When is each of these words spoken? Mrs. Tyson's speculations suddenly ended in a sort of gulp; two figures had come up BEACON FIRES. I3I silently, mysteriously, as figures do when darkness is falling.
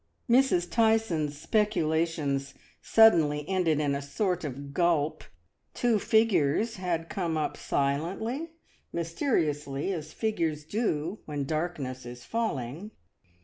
Mrs. 0.27 0.67
Tyson's 0.71 1.37
speculations 1.37 2.55
suddenly 2.81 3.47
ended 3.47 3.79
in 3.79 3.93
a 3.93 4.01
sort 4.01 4.43
of 4.43 4.73
gulp; 4.73 5.23
two 5.75 5.99
figures 5.99 6.77
had 6.77 7.07
come 7.07 7.37
up 7.37 7.53
BEACON 7.53 7.59
FIRES. 7.59 7.69
I3I 7.69 7.69
silently, 7.69 8.49
mysteriously, 8.91 9.93
as 9.93 10.11
figures 10.11 10.63
do 10.65 11.19
when 11.25 11.43
darkness 11.45 12.07
is 12.07 12.25
falling. 12.25 12.89